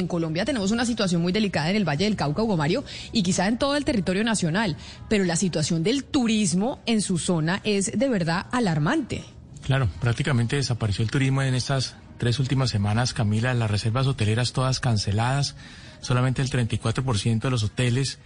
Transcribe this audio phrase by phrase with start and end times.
[0.00, 3.22] En Colombia tenemos una situación muy delicada en el Valle del Cauca, Hugo Mario, y
[3.22, 4.78] quizá en todo el territorio nacional,
[5.10, 9.22] pero la situación del turismo en su zona es de verdad alarmante.
[9.62, 14.80] Claro, prácticamente desapareció el turismo en estas tres últimas semanas, Camila, las reservas hoteleras todas
[14.80, 15.54] canceladas,
[16.00, 18.20] solamente el 34% de los hoteles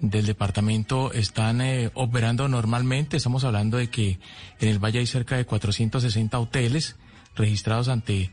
[0.00, 4.18] del departamento están eh, operando normalmente, estamos hablando de que
[4.60, 6.96] en el Valle hay cerca de 460 hoteles
[7.36, 8.30] registrados ante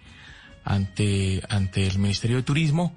[0.66, 2.94] ante, ante el Ministerio de Turismo.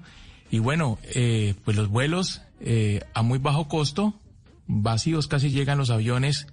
[0.51, 4.15] Y bueno, eh, pues los vuelos eh, a muy bajo costo,
[4.67, 6.47] vacíos casi llegan los aviones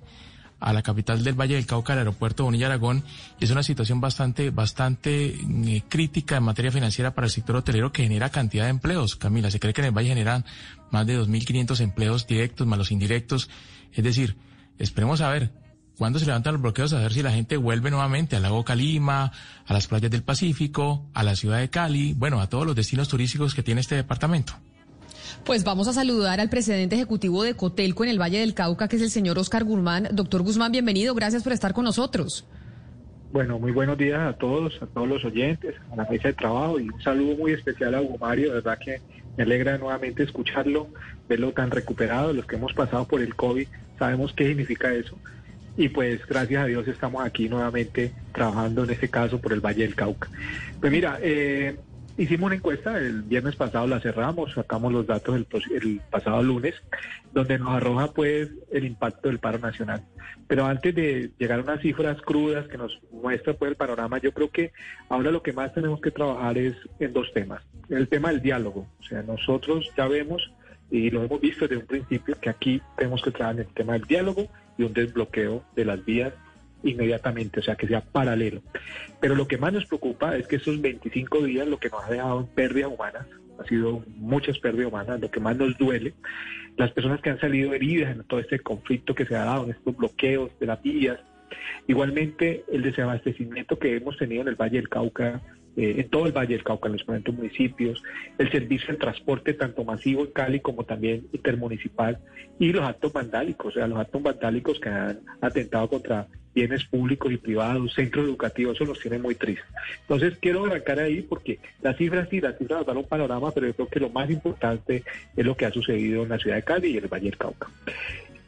[0.60, 3.04] a la capital del Valle del Cauca, al aeropuerto Bonilla Aragón,
[3.38, 7.92] y es una situación bastante, bastante eh, crítica en materia financiera para el sector hotelero
[7.92, 9.16] que genera cantidad de empleos.
[9.16, 10.45] Camila, se cree que en el Valle generan
[10.90, 13.51] más de 2.500 empleos directos, más los indirectos.
[13.92, 14.37] Es decir,
[14.78, 15.52] esperemos a ver
[15.98, 16.92] ¿Cuándo se levantan los bloqueos?
[16.92, 19.32] A ver si la gente vuelve nuevamente al lago Calima,
[19.66, 23.09] a las playas del Pacífico, a la ciudad de Cali, bueno, a todos los destinos
[23.09, 24.52] turísticos que tiene este departamento.
[25.45, 28.96] Pues vamos a saludar al presidente ejecutivo de Cotelco en el Valle del Cauca, que
[28.96, 30.09] es el señor Oscar Guzmán.
[30.12, 31.15] Doctor Guzmán, bienvenido.
[31.15, 32.46] Gracias por estar con nosotros.
[33.32, 36.79] Bueno, muy buenos días a todos, a todos los oyentes, a la mesa de trabajo
[36.79, 38.48] y un saludo muy especial a Hugo Mario.
[38.48, 39.01] De verdad que
[39.38, 40.88] me alegra nuevamente escucharlo,
[41.26, 42.35] verlo tan recuperado.
[42.35, 43.66] Los que hemos pasado por el COVID
[43.98, 45.16] sabemos qué significa eso
[45.77, 49.82] y pues gracias a Dios estamos aquí nuevamente trabajando en este caso por el Valle
[49.82, 50.29] del Cauca.
[50.80, 51.77] Pues mira, eh,
[52.16, 56.74] hicimos una encuesta, el viernes pasado la cerramos, sacamos los datos el, pasado lunes,
[57.32, 60.02] donde nos arroja pues el impacto del paro nacional.
[60.49, 64.32] Pero antes de llegar a unas cifras crudas que nos muestra pues el panorama, yo
[64.32, 64.72] creo que
[65.09, 67.62] ahora lo que más tenemos que trabajar es en dos temas.
[67.88, 70.50] El tema del diálogo, o sea, nosotros ya vemos
[70.91, 73.94] y lo hemos visto desde un principio que aquí tenemos que trabajar en el tema
[73.94, 74.48] del diálogo
[74.78, 76.32] y un desbloqueo de las vías
[76.82, 78.62] inmediatamente, o sea, que sea paralelo.
[79.20, 82.10] Pero lo que más nos preocupa es que esos 25 días lo que nos ha
[82.10, 83.26] dejado en pérdidas humanas,
[83.59, 86.14] ha sido muchas pérdidas humanas, lo que más nos duele,
[86.76, 89.70] las personas que han salido heridas en todo este conflicto que se ha dado, en
[89.70, 91.19] estos bloqueos de las vías,
[91.86, 95.41] igualmente el desabastecimiento que hemos tenido en el Valle del Cauca
[95.76, 98.03] eh, en todo el Valle del Cauca, en los diferentes municipios,
[98.38, 102.19] el servicio de transporte tanto masivo en Cali como también intermunicipal
[102.59, 107.31] y los actos vandálicos, o sea, los actos vandálicos que han atentado contra bienes públicos
[107.31, 109.66] y privados, centros educativos, eso nos tiene muy tristes.
[110.00, 113.66] Entonces quiero arrancar ahí porque las cifras sí, las cifras nos dan un panorama, pero
[113.66, 115.04] yo creo que lo más importante
[115.36, 117.69] es lo que ha sucedido en la ciudad de Cali y el Valle del Cauca.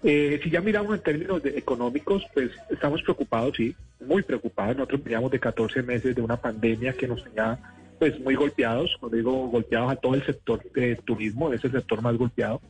[0.03, 3.75] Eh, si ya miramos en términos económicos, pues estamos preocupados, sí,
[4.09, 4.77] muy preocupados.
[4.77, 7.59] Nosotros veníamos de 14 meses de una pandemia que nos tenía
[7.99, 12.01] pues muy golpeados, cuando digo golpeados a todo el sector de turismo, es el sector
[12.01, 12.61] más golpeado,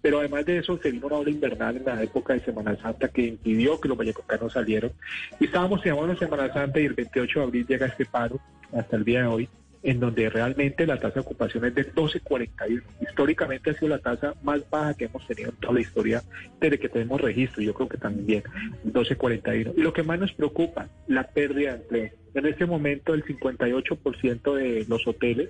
[0.00, 3.08] pero además de eso se vino una ola invernal en la época de Semana Santa
[3.08, 4.92] que impidió que los vallecocanos salieran
[5.38, 8.40] y estábamos en Semana Santa y el 28 de abril llega este paro
[8.72, 9.48] hasta el día de hoy
[9.82, 12.82] en donde realmente la tasa de ocupación es de 12,41.
[13.00, 16.22] Históricamente ha sido la tasa más baja que hemos tenido en toda la historia
[16.60, 18.42] desde que tenemos registro, yo creo que también
[18.84, 19.72] 12,41.
[19.76, 22.10] Y lo que más nos preocupa, la pérdida de empleo.
[22.34, 25.48] En este momento el 58% de los hoteles,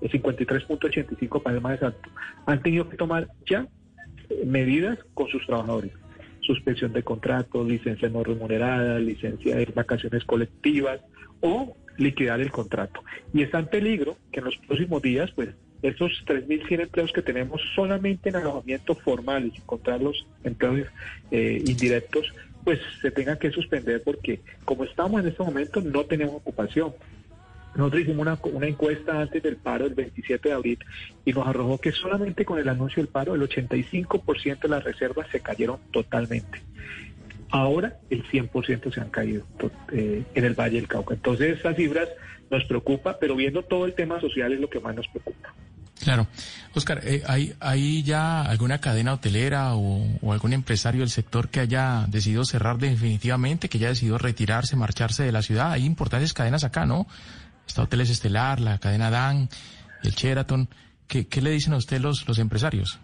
[0.00, 2.10] el 53.85 para ser más exacto,
[2.46, 3.66] han tenido que tomar ya
[4.44, 5.92] medidas con sus trabajadores
[6.40, 11.00] suspensión de contratos, licencia no remunerada, licencia de vacaciones colectivas
[11.40, 13.02] o liquidar el contrato.
[13.32, 15.50] Y está en peligro que en los próximos días, pues,
[15.82, 20.88] esos 3.100 empleos que tenemos solamente en alojamiento formal y encontrar los empleos
[21.30, 22.32] eh, indirectos,
[22.64, 26.92] pues se tengan que suspender porque como estamos en este momento no tenemos ocupación.
[27.76, 30.78] Nosotros hicimos una, una, encuesta antes del paro, el 27 de abril,
[31.26, 35.28] y nos arrojó que solamente con el anuncio del paro, el 85% de las reservas
[35.30, 36.62] se cayeron totalmente.
[37.50, 39.44] Ahora el 100% se han caído
[39.92, 41.14] eh, en el Valle del Cauca.
[41.14, 42.08] Entonces esas cifras
[42.50, 45.54] nos preocupa, pero viendo todo el tema social es lo que más nos preocupa.
[46.02, 46.26] Claro.
[46.74, 52.04] Oscar, eh, ¿hay, ¿hay ya alguna cadena hotelera o, algún empresario del sector que haya
[52.08, 55.72] decidido cerrar definitivamente, que haya decidido retirarse, marcharse de la ciudad?
[55.72, 57.06] Hay importantes cadenas acá, ¿no?
[57.66, 59.48] Está Hoteles Estelar, la cadena Dan,
[60.02, 60.68] el Sheraton.
[61.08, 63.00] ¿Qué, qué le dicen a usted los, los empresarios?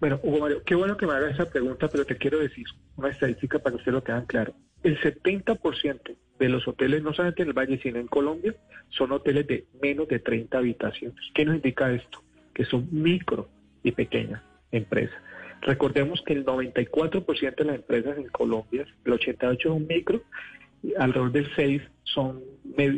[0.00, 3.08] Bueno, Hugo Mario, qué bueno que me haga esa pregunta, pero te quiero decir una
[3.10, 4.54] estadística para que usted lo tengan claro.
[4.82, 8.54] El 70% de los hoteles, no solamente en el Valle, sino en Colombia,
[8.90, 11.18] son hoteles de menos de 30 habitaciones.
[11.34, 12.22] ¿Qué nos indica esto?
[12.54, 13.48] Que son micro
[13.82, 15.16] y pequeñas empresas.
[15.62, 20.22] Recordemos que el 94% de las empresas en Colombia, el 88% son micro,
[20.98, 22.40] alrededor del 6% son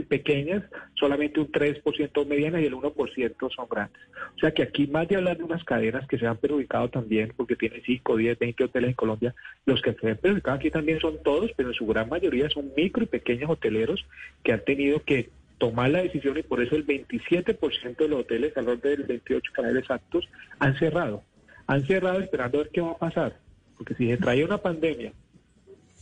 [0.08, 0.62] pequeñas,
[0.94, 4.00] solamente un 3% medianas y el 1% son grandes.
[4.36, 7.32] O sea que aquí, más de hablar de unas cadenas que se han perjudicado también,
[7.36, 9.34] porque tiene 5, 10, 20 hoteles en Colombia,
[9.66, 12.70] los que se han perjudicado aquí también son todos, pero en su gran mayoría son
[12.76, 14.06] micro y pequeños hoteleros
[14.42, 18.56] que han tenido que tomar la decisión y por eso el 27% de los hoteles,
[18.56, 20.28] alrededor del 28 para ser exactos,
[20.58, 21.22] han cerrado.
[21.66, 23.36] Han cerrado esperando a ver qué va a pasar.
[23.76, 25.12] Porque si se trae una pandemia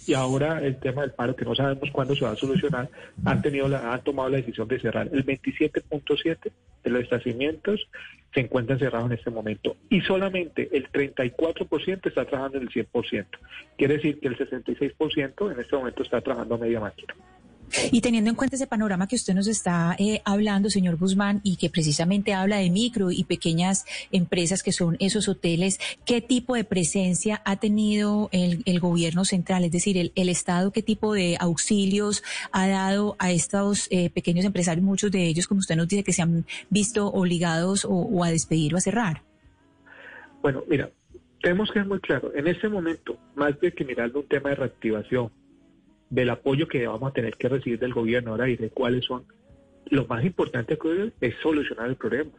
[0.07, 2.89] y ahora el tema del paro, que no sabemos cuándo se va a solucionar,
[3.25, 5.09] han, tenido la, han tomado la decisión de cerrar.
[5.13, 6.53] El 27.7
[6.85, 7.89] de los estacionamientos
[8.33, 13.27] se encuentran cerrados en este momento y solamente el 34% está trabajando en el 100%.
[13.77, 17.15] Quiere decir que el 66% en este momento está trabajando media máquina.
[17.91, 21.57] Y teniendo en cuenta ese panorama que usted nos está eh, hablando, señor Guzmán, y
[21.57, 26.65] que precisamente habla de micro y pequeñas empresas que son esos hoteles, ¿qué tipo de
[26.65, 29.65] presencia ha tenido el, gobierno central?
[29.65, 32.23] Es decir, el, Estado, ¿qué tipo de auxilios
[32.53, 36.13] ha dado a estos eh, pequeños empresarios, muchos de ellos, como usted nos dice, que
[36.13, 39.23] se han visto obligados o, a despedir o a cerrar?
[40.43, 40.91] Bueno, mira,
[41.43, 44.57] tenemos que ser muy claro, en este momento, más de que mirar un tema de
[44.57, 45.31] reactivación,
[46.11, 49.25] del apoyo que vamos a tener que recibir del gobierno ahora de cuáles son.
[49.87, 50.79] Lo más importante
[51.21, 52.31] es solucionar el problema,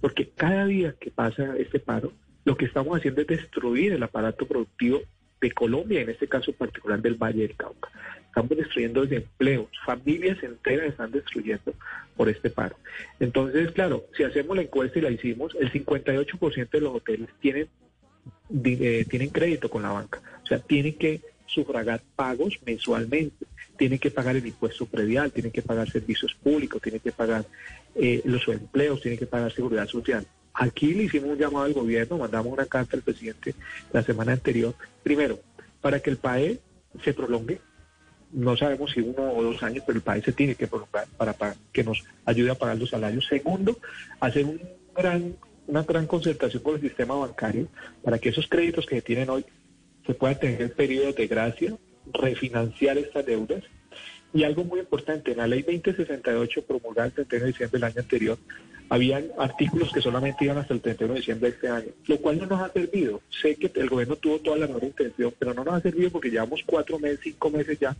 [0.00, 2.12] porque cada día que pasa este paro,
[2.44, 5.00] lo que estamos haciendo es destruir el aparato productivo
[5.40, 7.90] de Colombia, en este caso particular del Valle del Cauca.
[8.26, 11.74] Estamos destruyendo empleos, familias enteras están destruyendo
[12.16, 12.76] por este paro.
[13.18, 17.68] Entonces, claro, si hacemos la encuesta y la hicimos, el 58% de los hoteles tienen,
[18.64, 21.20] eh, tienen crédito con la banca, o sea, tienen que
[21.52, 23.46] sufragar pagos mensualmente.
[23.76, 27.44] Tienen que pagar el impuesto predial, tienen que pagar servicios públicos, tienen que pagar
[27.94, 30.26] eh, los empleos, tienen que pagar seguridad social.
[30.52, 33.54] Aquí le hicimos un llamado al gobierno, mandamos una carta al presidente
[33.92, 34.74] la semana anterior.
[35.02, 35.40] Primero,
[35.80, 36.60] para que el PAE
[37.02, 37.60] se prolongue,
[38.32, 41.34] no sabemos si uno o dos años, pero el país se tiene que prolongar para,
[41.72, 43.26] que nos ayude a pagar los salarios.
[43.26, 43.78] Segundo,
[44.20, 44.60] hacer un
[44.94, 45.36] gran,
[45.66, 47.68] una gran concertación con el sistema bancario
[48.02, 49.44] para que esos créditos que se tienen hoy
[50.06, 51.76] se pueda tener periodos de gracia,
[52.12, 53.64] refinanciar estas deudas.
[54.32, 58.00] Y algo muy importante, en la ley 2068 promulgada el 31 de diciembre del año
[58.00, 58.38] anterior,
[58.88, 62.38] habían artículos que solamente iban hasta el 31 de diciembre de este año, lo cual
[62.38, 63.20] no nos ha servido.
[63.30, 66.30] Sé que el gobierno tuvo toda la mejor intención, pero no nos ha servido porque
[66.30, 67.96] llevamos cuatro meses, cinco meses ya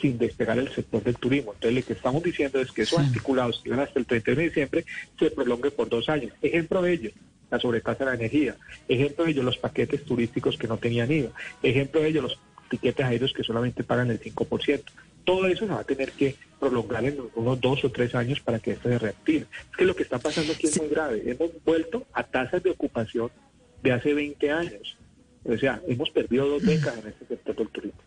[0.00, 1.54] sin despegar el sector del turismo.
[1.54, 4.48] Entonces, lo que estamos diciendo es que esos articulados que iban hasta el 31 de
[4.48, 4.84] diciembre
[5.18, 6.32] se prolonguen por dos años.
[6.40, 7.10] Ejemplo de ello,
[7.50, 8.56] la sobretasa de la energía.
[8.88, 11.30] Ejemplo de ello, los paquetes turísticos que no tenían IVA.
[11.62, 14.82] Ejemplo de ello, los tiquetes aéreos que solamente pagan el 5%.
[15.24, 18.58] Todo eso se va a tener que prolongar en unos dos o tres años para
[18.58, 19.46] que esto se reactive.
[19.70, 21.22] Es que lo que está pasando aquí es muy grave.
[21.26, 23.30] Hemos vuelto a tasas de ocupación
[23.82, 24.96] de hace 20 años.
[25.44, 28.00] O sea, hemos perdido dos décadas en este sector del turismo.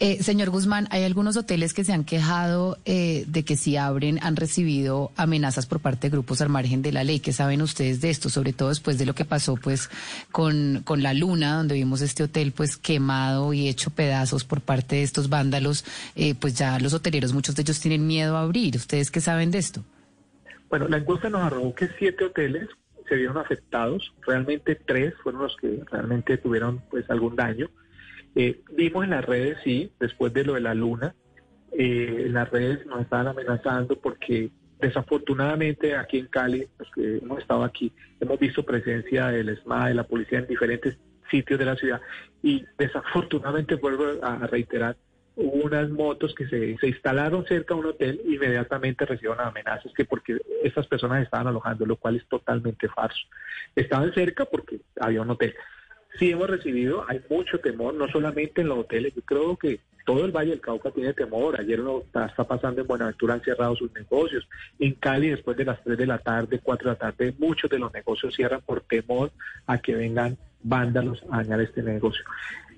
[0.00, 4.18] Eh, señor Guzmán, hay algunos hoteles que se han quejado eh, de que si abren
[4.22, 7.20] han recibido amenazas por parte de grupos al margen de la ley.
[7.20, 8.28] ¿Qué saben ustedes de esto?
[8.28, 9.90] Sobre todo después de lo que pasó pues
[10.30, 14.96] con, con la Luna, donde vimos este hotel pues quemado y hecho pedazos por parte
[14.96, 15.84] de estos vándalos.
[16.16, 18.76] Eh, pues ya los hoteleros, muchos de ellos tienen miedo a abrir.
[18.76, 19.82] ¿Ustedes qué saben de esto?
[20.68, 22.68] Bueno, la encuesta nos arrojó que siete hoteles
[23.08, 24.12] se vieron afectados.
[24.26, 27.68] Realmente tres fueron los que realmente tuvieron pues algún daño.
[28.34, 31.14] Eh, vimos en las redes, sí, después de lo de la luna,
[31.72, 34.50] eh, en las redes nos estaban amenazando porque
[34.80, 39.94] desafortunadamente aquí en Cali, los que hemos estado aquí, hemos visto presencia del SMA, de
[39.94, 40.98] la policía en diferentes
[41.30, 42.00] sitios de la ciudad
[42.42, 44.96] y desafortunadamente vuelvo a reiterar,
[45.36, 50.04] hubo unas motos que se, se instalaron cerca de un hotel inmediatamente recibieron amenazas que
[50.04, 53.20] porque estas personas estaban alojando, lo cual es totalmente falso.
[53.74, 55.54] Estaban cerca porque había un hotel
[56.18, 60.24] sí hemos recibido, hay mucho temor, no solamente en los hoteles, yo creo que todo
[60.24, 61.58] el Valle del Cauca tiene temor.
[61.60, 64.48] Ayer lo está, pasando en Buenaventura, han cerrado sus negocios.
[64.78, 67.78] En Cali, después de las 3 de la tarde, 4 de la tarde, muchos de
[67.78, 69.30] los negocios cierran por temor
[69.66, 72.24] a que vengan vándalos a dañar este negocio,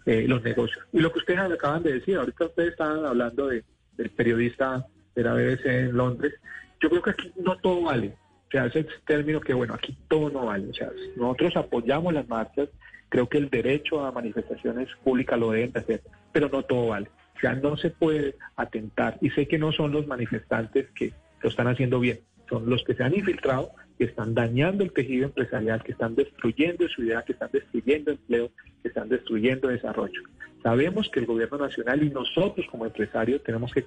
[0.06, 0.84] eh, los negocios.
[0.92, 3.64] Y lo que ustedes acaban de decir, ahorita ustedes estaban hablando de,
[3.96, 6.34] del periodista de la BBC en Londres.
[6.80, 8.16] Yo creo que aquí no todo vale.
[8.48, 10.68] O sea, ese término que, bueno, aquí todo no vale.
[10.68, 12.68] O sea, nosotros apoyamos las marchas,
[13.08, 17.08] Creo que el derecho a manifestaciones públicas lo deben hacer, pero no todo vale.
[17.36, 19.18] O sea, no se puede atentar.
[19.20, 22.94] Y sé que no son los manifestantes que lo están haciendo bien, son los que
[22.94, 27.32] se han infiltrado, que están dañando el tejido empresarial, que están destruyendo su idea, que
[27.32, 28.50] están destruyendo empleo,
[28.82, 30.22] que están destruyendo desarrollo.
[30.62, 33.84] Sabemos que el gobierno nacional y nosotros como empresarios tenemos que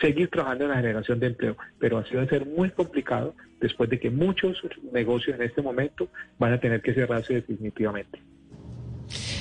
[0.00, 3.90] seguir trabajando en la generación de empleo, pero así va a ser muy complicado después
[3.90, 4.60] de que muchos
[4.92, 8.20] negocios en este momento van a tener que cerrarse definitivamente.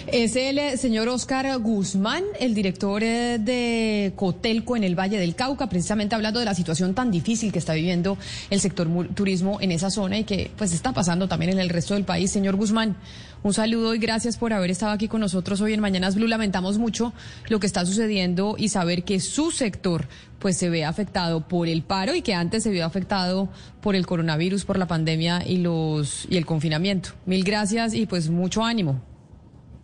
[0.08, 5.36] Es el eh, señor Oscar Guzmán, el director eh, de Cotelco en el Valle del
[5.36, 8.18] Cauca, precisamente hablando de la situación tan difícil que está viviendo
[8.50, 11.94] el sector turismo en esa zona y que pues está pasando también en el resto
[11.94, 12.32] del país.
[12.32, 12.98] Señor Guzmán,
[13.44, 16.28] un saludo y gracias por haber estado aquí con nosotros hoy en Mañanas Blue.
[16.28, 17.14] Lamentamos mucho
[17.48, 20.08] lo que está sucediendo y saber que su sector
[20.40, 23.50] pues se ve afectado por el paro y que antes se vio afectado
[23.82, 27.12] por el coronavirus, por la pandemia y los y el confinamiento.
[27.28, 29.11] Mil gracias y pues mucho ánimo.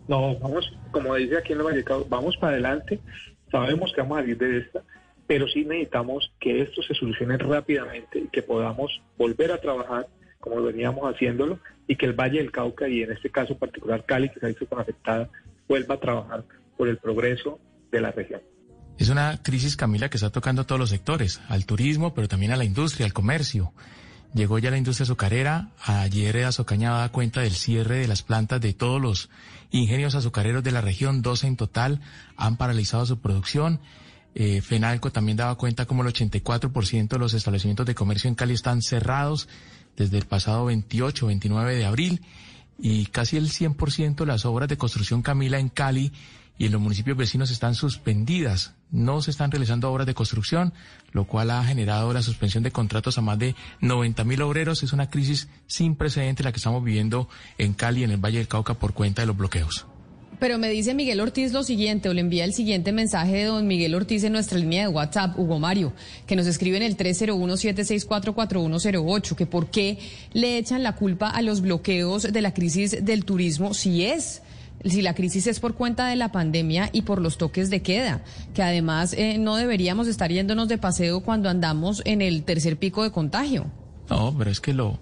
[0.08, 2.98] No, vamos, como dice aquí en el Vallecado, vamos para adelante,
[3.50, 4.82] sabemos que vamos a salir de esta,
[5.26, 10.06] pero sí necesitamos que esto se solucione rápidamente y que podamos volver a trabajar
[10.40, 14.30] como veníamos haciéndolo y que el Valle del Cauca y en este caso particular Cali,
[14.30, 15.28] que se ha visto tan afectada,
[15.68, 16.44] vuelva a trabajar
[16.76, 17.58] por el progreso
[17.90, 18.40] de la región.
[18.98, 22.52] Es una crisis, Camila, que está tocando a todos los sectores, al turismo, pero también
[22.52, 23.72] a la industria, al comercio.
[24.34, 25.70] Llegó ya la industria azucarera.
[25.82, 29.30] Ayer Azocaña daba cuenta del cierre de las plantas de todos los
[29.70, 32.00] ingenios azucareros de la región, 12 en total,
[32.36, 33.80] han paralizado su producción.
[34.34, 38.54] Eh, Fenalco también daba cuenta como el 84% de los establecimientos de comercio en Cali
[38.54, 39.48] están cerrados
[39.96, 42.22] desde el pasado 28, 29 de abril
[42.78, 46.12] y casi el 100% de las obras de construcción Camila en Cali
[46.58, 48.74] y en los municipios vecinos están suspendidas.
[48.90, 50.72] No se están realizando obras de construcción,
[51.12, 54.82] lo cual ha generado la suspensión de contratos a más de 90 mil obreros.
[54.82, 58.48] Es una crisis sin precedente la que estamos viviendo en Cali, en el Valle del
[58.48, 59.86] Cauca, por cuenta de los bloqueos.
[60.40, 63.66] Pero me dice Miguel Ortiz lo siguiente, o le envía el siguiente mensaje de don
[63.66, 65.92] Miguel Ortiz en nuestra línea de WhatsApp, Hugo Mario,
[66.26, 69.98] que nos escribe en el 301-764-4108, que por qué
[70.32, 74.42] le echan la culpa a los bloqueos de la crisis del turismo si es
[74.84, 78.22] si la crisis es por cuenta de la pandemia y por los toques de queda,
[78.54, 83.02] que además eh, no deberíamos estar yéndonos de paseo cuando andamos en el tercer pico
[83.02, 83.66] de contagio.
[84.08, 84.98] No, pero es que lo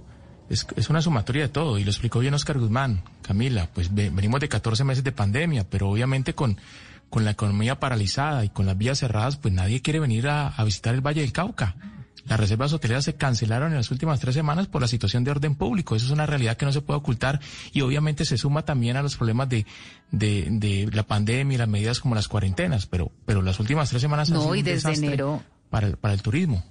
[0.48, 4.40] es, es una sumatoria de todo y lo explicó bien Oscar Guzmán, Camila, pues venimos
[4.40, 6.56] de 14 meses de pandemia, pero obviamente con
[7.10, 10.64] con la economía paralizada y con las vías cerradas, pues nadie quiere venir a, a
[10.64, 11.76] visitar el Valle del Cauca.
[12.28, 15.54] Las reservas hoteleras se cancelaron en las últimas tres semanas por la situación de orden
[15.54, 15.96] público.
[15.96, 17.40] Eso es una realidad que no se puede ocultar
[17.72, 19.66] y obviamente se suma también a los problemas de,
[20.10, 22.86] de, de la pandemia y las medidas como las cuarentenas.
[22.86, 26.14] Pero, pero las últimas tres semanas no, han sido y desde enero para el, para
[26.14, 26.64] el turismo.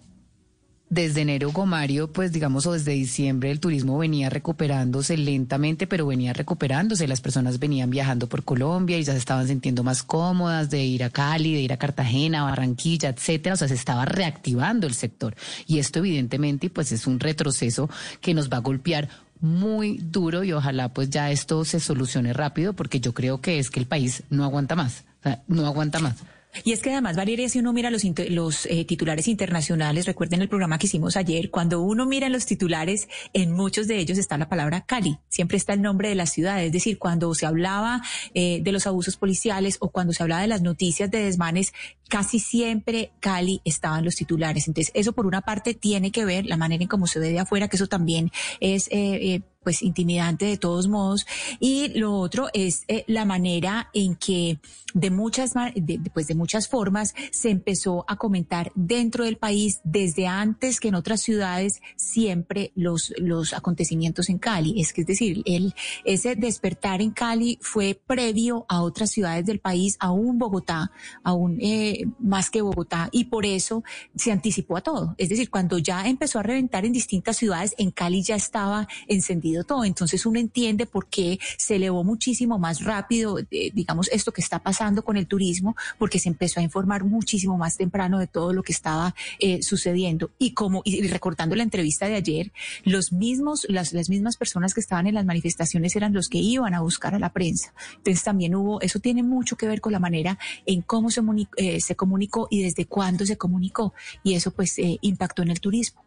[0.88, 6.32] Desde enero, Gomario, pues digamos, o desde diciembre, el turismo venía recuperándose lentamente, pero venía
[6.32, 7.08] recuperándose.
[7.08, 11.04] Las personas venían viajando por Colombia y ya se estaban sintiendo más cómodas de ir
[11.04, 13.56] a Cali, de ir a Cartagena, Barranquilla, etcétera.
[13.56, 15.36] O sea, se estaba reactivando el sector.
[15.66, 17.90] Y esto, evidentemente, pues es un retroceso
[18.22, 19.10] que nos va a golpear
[19.42, 23.70] muy duro y ojalá pues ya esto se solucione rápido porque yo creo que es
[23.70, 26.16] que el país no aguanta más, o sea, no aguanta más.
[26.64, 30.50] Y es que además, Valeria, si uno mira los, los eh, titulares internacionales, recuerden el
[30.50, 34.50] programa que hicimos ayer, cuando uno mira los titulares, en muchos de ellos está la
[34.50, 38.02] palabra Cali, siempre está el nombre de la ciudad, es decir, cuando se hablaba
[38.34, 41.74] eh, de los abusos policiales o cuando se hablaba de las noticias de desmanes,
[42.10, 44.68] casi siempre Cali estaba en los titulares.
[44.68, 47.40] Entonces, eso por una parte tiene que ver la manera en cómo se ve de
[47.40, 48.88] afuera, que eso también es...
[48.92, 51.26] Eh, pues intimidante de todos modos.
[51.60, 54.60] Y lo otro es eh, la manera en que
[54.94, 60.28] de muchas, de, pues de muchas formas se empezó a comentar dentro del país desde
[60.28, 64.80] antes que en otras ciudades siempre los, los acontecimientos en Cali.
[64.80, 65.74] Es que es decir, el,
[66.06, 70.92] ese despertar en Cali fue previo a otras ciudades del país, aún Bogotá,
[71.24, 73.84] aún eh, más que Bogotá, y por eso
[74.16, 75.16] se anticipó a todo.
[75.18, 79.55] Es decir, cuando ya empezó a reventar en distintas ciudades, en Cali ya estaba encendido
[79.64, 79.86] todo.
[79.86, 84.60] Entonces uno entiende por qué se elevó muchísimo más rápido, eh, digamos, esto que está
[84.60, 88.64] pasando con el turismo, porque se empezó a informar muchísimo más temprano de todo lo
[88.64, 90.32] que estaba eh, sucediendo.
[90.38, 92.52] Y como, y recordando la entrevista de ayer,
[92.84, 96.82] los mismos, las, mismas personas que estaban en las manifestaciones eran los que iban a
[96.82, 97.74] buscar a la prensa.
[97.98, 101.22] Entonces también hubo, eso tiene mucho que ver con la manera en cómo se,
[101.58, 103.94] eh, se comunicó y desde cuándo se comunicó.
[104.24, 106.06] Y eso pues impactó en el turismo.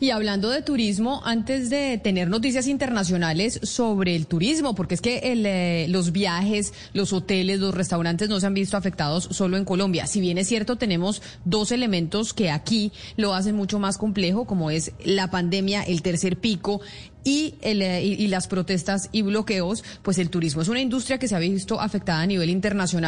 [0.00, 5.20] Y hablando de turismo, antes de tener noticias internacionales sobre el turismo, porque es que
[5.24, 10.06] eh, los viajes, los hoteles, los restaurantes no se han visto afectados solo en Colombia.
[10.06, 14.70] Si bien es cierto, tenemos dos elementos que aquí lo hacen mucho más complejo, como
[14.70, 16.80] es la pandemia, el tercer pico
[17.24, 21.34] y, eh, y las protestas y bloqueos, pues el turismo es una industria que se
[21.34, 23.06] ha visto afectada a nivel internacional.